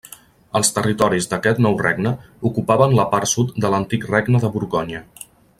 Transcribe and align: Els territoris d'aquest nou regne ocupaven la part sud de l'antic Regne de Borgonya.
Els 0.59 0.71
territoris 0.77 1.27
d'aquest 1.33 1.61
nou 1.67 1.77
regne 1.83 2.15
ocupaven 2.51 2.97
la 3.01 3.07
part 3.15 3.33
sud 3.37 3.55
de 3.67 3.73
l'antic 3.75 4.11
Regne 4.15 4.47
de 4.47 4.55
Borgonya. 4.57 5.05